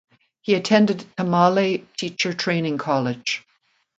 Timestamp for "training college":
2.33-3.45